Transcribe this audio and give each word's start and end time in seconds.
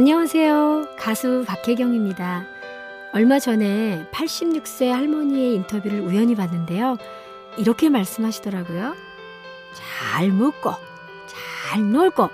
안녕하세요. 0.00 0.88
가수 0.98 1.42
박혜경입니다. 1.46 2.44
얼마 3.14 3.38
전에 3.38 4.06
86세 4.12 4.90
할머니의 4.90 5.54
인터뷰를 5.54 6.00
우연히 6.00 6.34
봤는데요. 6.34 6.98
이렇게 7.56 7.88
말씀하시더라고요. 7.88 8.94
잘 9.72 10.30
먹고, 10.32 10.72
잘 11.70 11.90
놀고, 11.90 12.28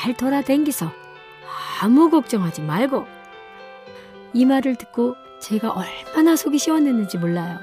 잘 0.00 0.16
돌아댕기서 0.16 0.90
아무 1.82 2.08
걱정하지 2.08 2.62
말고. 2.62 3.06
이 4.32 4.46
말을 4.46 4.76
듣고 4.76 5.16
제가 5.40 5.72
얼마나 5.72 6.34
속이 6.34 6.56
시원했는지 6.56 7.18
몰라요. 7.18 7.58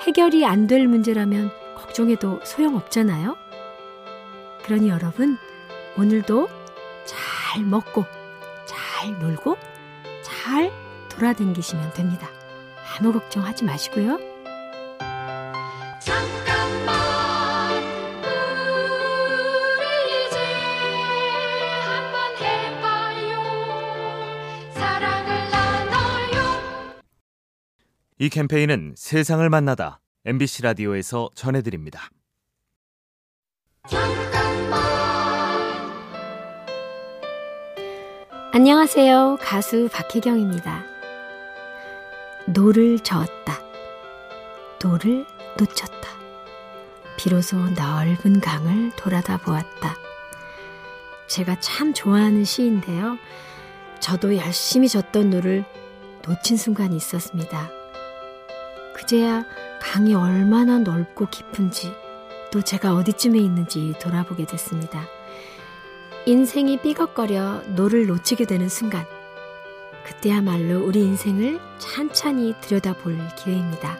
해결이 0.00 0.44
안 0.44 0.66
될 0.66 0.88
문제라면 0.88 1.48
걱정해도 1.76 2.40
소용없잖아요. 2.42 3.36
그러니 4.64 4.88
여러분, 4.88 5.38
오늘도 5.96 6.63
잘 7.06 7.64
먹고, 7.64 8.04
잘 8.66 9.18
놀고, 9.18 9.56
잘 10.22 10.72
돌아댕기시면 11.10 11.92
됩니다. 11.92 12.28
아무 12.98 13.12
걱정하지 13.12 13.64
마시고요. 13.64 14.18
잠깐만 16.00 17.82
우리 19.78 20.26
이제 20.26 20.38
한번 21.82 22.36
해봐요. 22.36 23.42
사랑을 24.74 25.50
나눠요. 25.50 27.02
이 28.18 28.28
캠페인은 28.28 28.94
세상을 28.96 29.48
만나다 29.48 30.00
MBC 30.24 30.62
라디오에서 30.62 31.30
전해드립니다. 31.34 32.08
안녕하세요. 38.56 39.38
가수 39.40 39.88
박혜경입니다. 39.92 40.84
노를 42.46 43.00
저었다. 43.00 43.60
노를 44.80 45.26
놓쳤다. 45.58 46.10
비로소 47.16 47.56
넓은 47.56 48.38
강을 48.40 48.92
돌아다 48.94 49.38
보았다. 49.38 49.96
제가 51.26 51.58
참 51.58 51.92
좋아하는 51.92 52.44
시인데요. 52.44 53.18
저도 53.98 54.36
열심히 54.36 54.86
저었던 54.86 55.30
노를 55.30 55.64
놓친 56.24 56.56
순간이 56.56 56.94
있었습니다. 56.94 57.72
그제야 58.94 59.44
강이 59.82 60.14
얼마나 60.14 60.78
넓고 60.78 61.26
깊은지 61.28 61.92
또 62.52 62.62
제가 62.62 62.94
어디쯤에 62.94 63.36
있는지 63.36 63.94
돌아보게 64.00 64.46
됐습니다. 64.46 65.08
인생이 66.26 66.80
삐걱거려 66.80 67.62
노를 67.74 68.06
놓치게 68.06 68.46
되는 68.46 68.66
순간, 68.70 69.04
그때야말로 70.06 70.82
우리 70.82 71.00
인생을 71.00 71.60
찬찬히 71.78 72.54
들여다볼 72.62 73.18
기회입니다. 73.36 73.98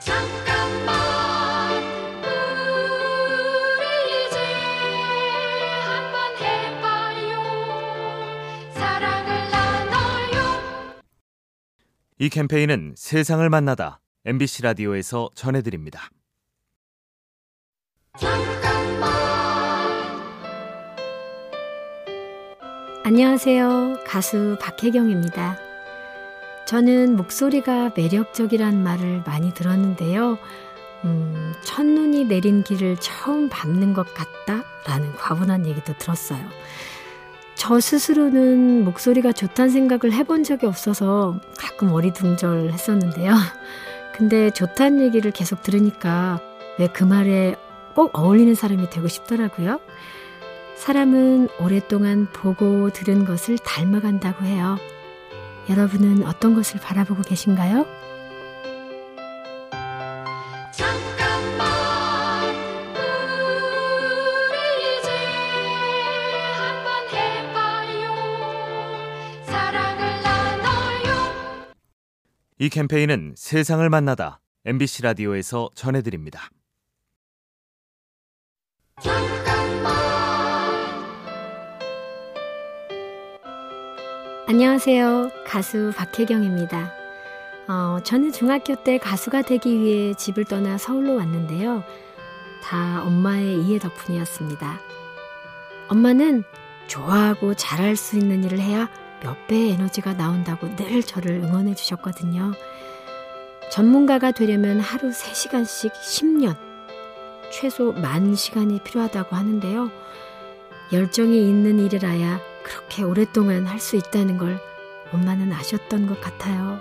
잠깐만 0.00 1.82
우리 3.76 4.26
이제 4.26 4.38
한번 5.82 6.36
해봐요. 6.36 7.42
사랑을 8.74 9.50
나눠요. 9.50 11.02
이 12.18 12.28
캠페인은 12.28 12.94
세상을 12.96 13.50
만나다 13.50 14.00
MBC 14.24 14.62
라디오에서 14.62 15.30
전해드립니다. 15.34 16.08
안녕하세요. 23.04 23.98
가수 24.06 24.56
박혜경입니다. 24.60 25.58
저는 26.66 27.16
목소리가 27.16 27.90
매력적이란 27.96 28.80
말을 28.84 29.22
많이 29.26 29.52
들었는데요. 29.52 30.38
음, 31.04 31.52
첫눈이 31.64 32.26
내린 32.26 32.62
길을 32.62 32.96
처음 32.98 33.48
밟는 33.48 33.92
것 33.92 34.06
같다? 34.14 34.64
라는 34.86 35.12
과분한 35.16 35.66
얘기도 35.66 35.94
들었어요. 35.98 36.44
저 37.56 37.80
스스로는 37.80 38.84
목소리가 38.84 39.32
좋다는 39.32 39.70
생각을 39.70 40.12
해본 40.14 40.44
적이 40.44 40.66
없어서 40.66 41.40
가끔 41.58 41.92
어리둥절 41.92 42.70
했었는데요. 42.70 43.34
근데 44.14 44.50
좋다는 44.50 45.02
얘기를 45.02 45.32
계속 45.32 45.62
들으니까 45.62 46.40
왜 46.78 46.86
그 46.86 47.02
말에 47.02 47.56
꼭 47.94 48.16
어울리는 48.16 48.54
사람이 48.54 48.90
되고 48.90 49.08
싶더라고요. 49.08 49.80
사람은 50.76 51.48
오랫동안 51.60 52.26
보고 52.32 52.90
들은 52.90 53.24
것을 53.24 53.58
닮아간다고 53.58 54.44
해요. 54.44 54.76
여러분은 55.70 56.26
어떤 56.26 56.54
것을 56.54 56.80
바라보고 56.80 57.22
계신가요? 57.22 57.86
잠깐만 60.72 61.68
우리 64.50 64.98
이제 64.98 65.08
한번 66.56 67.08
해봐요. 67.14 68.14
사랑을 69.44 70.22
나눠요. 70.22 71.34
이 72.58 72.68
캠페인은 72.68 73.34
세상을 73.36 73.88
만나다 73.88 74.40
MBC 74.64 75.02
라디오에서 75.02 75.70
전해드립니다. 75.74 76.48
안녕하세요. 84.52 85.30
가수 85.46 85.92
박혜경입니다. 85.96 86.92
어, 87.68 88.00
저는 88.04 88.32
중학교 88.32 88.74
때 88.74 88.98
가수가 88.98 89.40
되기 89.40 89.80
위해 89.80 90.12
집을 90.12 90.44
떠나 90.44 90.76
서울로 90.76 91.14
왔는데요. 91.14 91.82
다 92.62 93.02
엄마의 93.02 93.62
이해 93.62 93.78
덕분이었습니다. 93.78 94.78
엄마는 95.88 96.44
좋아하고 96.86 97.54
잘할 97.54 97.96
수 97.96 98.18
있는 98.18 98.44
일을 98.44 98.60
해야 98.60 98.90
몇 99.22 99.46
배의 99.46 99.70
에너지가 99.70 100.12
나온다고 100.12 100.68
늘 100.76 101.02
저를 101.02 101.36
응원해 101.36 101.74
주셨거든요. 101.74 102.52
전문가가 103.70 104.32
되려면 104.32 104.80
하루 104.80 105.12
3시간씩 105.12 105.92
10년, 105.92 106.58
최소 107.50 107.92
만 107.92 108.34
시간이 108.34 108.80
필요하다고 108.80 109.34
하는데요. 109.34 109.90
열정이 110.92 111.38
있는 111.48 111.78
일이라야 111.78 112.51
그렇게 112.72 113.02
오랫동안 113.02 113.66
할 113.66 113.78
수 113.78 113.96
있다는 113.96 114.38
걸 114.38 114.58
엄마는 115.12 115.52
아셨던 115.52 116.06
것 116.06 116.20
같아요. 116.20 116.80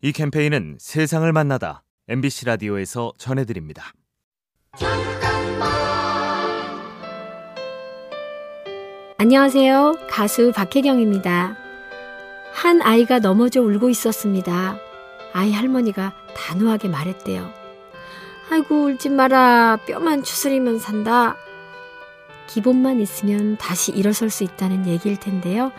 이 0.00 0.12
캠페인은 0.12 0.76
세상을 0.78 1.30
만나다 1.32 1.82
MBC 2.08 2.44
라디오에서 2.44 3.12
전해드립니다. 3.18 3.92
안녕하세요. 9.28 10.00
가수 10.10 10.52
박혜경입니다. 10.52 11.56
한 12.52 12.82
아이가 12.82 13.20
넘어져 13.20 13.62
울고 13.62 13.88
있었습니다. 13.88 14.76
아이 15.32 15.50
할머니가 15.50 16.12
단호하게 16.36 16.88
말했대요. 16.88 17.50
아이고, 18.50 18.84
울지 18.84 19.08
마라. 19.08 19.78
뼈만 19.86 20.24
추스리면 20.24 20.78
산다. 20.78 21.36
기본만 22.48 23.00
있으면 23.00 23.56
다시 23.56 23.92
일어설 23.92 24.28
수 24.28 24.44
있다는 24.44 24.86
얘기일 24.86 25.18
텐데요. 25.18 25.72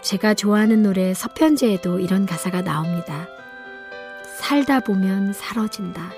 제가 0.00 0.34
좋아하는 0.34 0.84
노래 0.84 1.12
서편제에도 1.12 1.98
이런 1.98 2.24
가사가 2.24 2.62
나옵니다. 2.62 3.26
살다 4.38 4.78
보면 4.78 5.32
사라진다. 5.32 6.12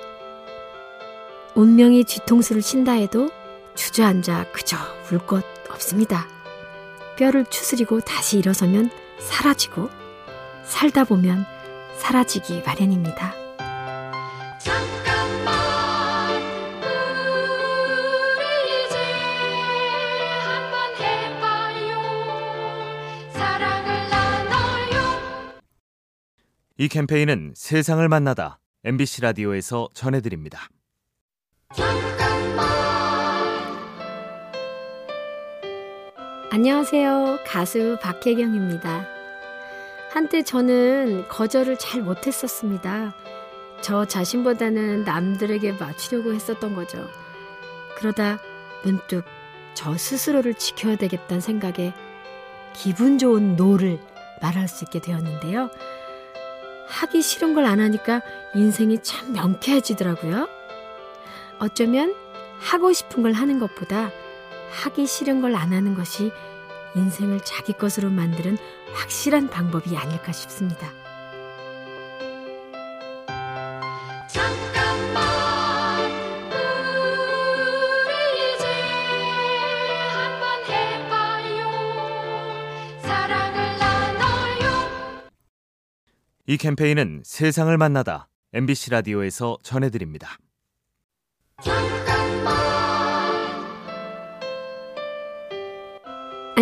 운명이 1.54 2.04
뒤통수를 2.04 2.60
친다 2.60 2.93
해도 2.93 3.31
주저앉아 3.75 4.52
그저 4.52 4.76
울 5.10 5.19
것 5.26 5.43
없습니다. 5.70 6.28
뼈를 7.17 7.44
추스리고 7.47 8.00
다시 8.00 8.38
일어서면 8.38 8.91
사라지고 9.19 9.91
살다 10.64 11.05
보면 11.05 11.44
사라지기 11.99 12.62
마련입니다. 12.64 13.35
잠깐만 14.59 16.43
우리 18.37 18.87
이제 18.87 18.97
한번 20.41 20.94
해봐요. 20.99 21.91
사랑을 23.32 24.09
나눠요. 24.09 25.61
이 26.79 26.88
캠페인은 26.88 27.53
세상을 27.56 28.09
만나다 28.09 28.59
MBC 28.85 29.20
라디오에서 29.23 29.88
전해드립니다. 29.94 30.69
안녕하세요. 36.54 37.38
가수 37.46 37.96
박혜경입니다. 38.02 39.06
한때 40.10 40.43
저는 40.43 41.26
거절을 41.26 41.78
잘 41.78 42.02
못했었습니다. 42.02 43.14
저 43.81 44.04
자신보다는 44.04 45.04
남들에게 45.04 45.72
맞추려고 45.72 46.34
했었던 46.34 46.75
거죠. 46.75 47.08
그러다 47.96 48.38
문득 48.84 49.25
저 49.72 49.96
스스로를 49.96 50.52
지켜야 50.52 50.96
되겠다는 50.96 51.40
생각에 51.40 51.94
기분 52.75 53.16
좋은 53.16 53.56
노를 53.56 53.99
말할 54.43 54.69
수 54.69 54.84
있게 54.84 55.00
되었는데요. 55.00 55.70
하기 56.87 57.22
싫은 57.22 57.54
걸 57.54 57.64
안 57.64 57.81
하니까 57.81 58.20
인생이 58.54 59.02
참 59.02 59.32
명쾌해지더라고요. 59.32 60.50
어쩌면 61.60 62.14
하고 62.60 62.93
싶은 62.93 63.22
걸 63.22 63.32
하는 63.32 63.58
것보다 63.58 64.10
하기 64.72 65.06
싫은 65.06 65.40
걸 65.42 65.54
안 65.54 65.72
하는 65.72 65.94
것이 65.94 66.32
인생을 66.94 67.40
자기 67.44 67.72
것으로 67.72 68.10
만드는 68.10 68.56
확실한 68.94 69.48
방법이 69.48 69.96
아닐까 69.96 70.32
싶습니다. 70.32 70.90
잠깐만 74.28 76.10
우리 78.06 78.54
이제 78.54 78.66
한번 80.10 80.64
해봐요 80.69 81.60
사랑을 83.02 83.78
나눠요 83.78 84.70
이 86.46 86.56
캠페인은 86.56 87.22
세상을 87.25 87.76
만나다 87.78 88.28
MBC 88.52 88.90
라디오에서 88.90 89.58
전해드립니다. 89.62 90.36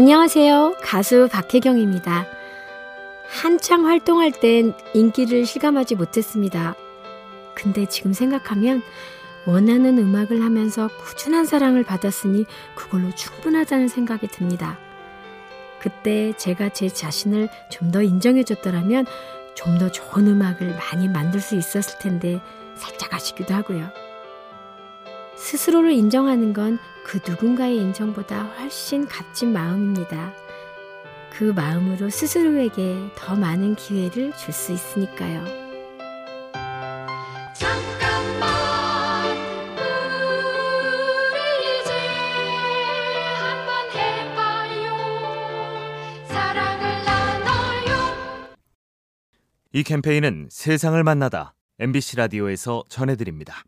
안녕하세요. 0.04 0.76
가수 0.80 1.28
박혜경입니다. 1.30 2.24
한창 3.28 3.86
활동할 3.86 4.30
땐 4.32 4.72
인기를 4.94 5.44
실감하지 5.44 5.94
못했습니다. 5.96 6.74
근데 7.54 7.84
지금 7.84 8.14
생각하면 8.14 8.80
원하는 9.44 9.98
음악을 9.98 10.42
하면서 10.42 10.88
꾸준한 10.88 11.44
사랑을 11.44 11.84
받았으니 11.84 12.46
그걸로 12.74 13.14
충분하다는 13.14 13.88
생각이 13.88 14.28
듭니다. 14.28 14.78
그때 15.82 16.32
제가 16.38 16.70
제 16.70 16.88
자신을 16.88 17.50
좀 17.68 17.92
더 17.92 18.00
인정해줬더라면 18.00 19.04
좀 19.54 19.76
더 19.78 19.92
좋은 19.92 20.26
음악을 20.26 20.76
많이 20.76 21.08
만들 21.08 21.40
수 21.42 21.56
있었을 21.56 21.98
텐데 21.98 22.40
살짝 22.74 23.12
아쉽기도 23.12 23.52
하고요. 23.52 23.90
스스로를 25.40 25.92
인정하는 25.92 26.52
건 26.52 26.78
그 27.10 27.18
누군가의 27.26 27.76
인정보다 27.78 28.42
훨씬 28.58 29.06
값진 29.08 29.52
마음입니다. 29.52 30.32
그 31.32 31.44
마음으로 31.44 32.08
스스로에게 32.08 33.10
더 33.16 33.34
많은 33.34 33.74
기회를 33.74 34.32
줄 34.36 34.52
수 34.52 34.72
있으니까요. 34.72 35.44
잠깐만 37.54 38.48
우리 41.32 41.80
이제 41.80 41.92
한번 43.34 43.90
해봐요 43.90 44.94
사랑을 46.28 47.04
나눠요 47.04 48.56
이 49.72 49.82
캠페인은 49.82 50.48
세상을 50.50 51.02
만나다 51.02 51.54
MBC 51.80 52.16
라디오에서 52.18 52.84
전해드립니다. 52.88 53.64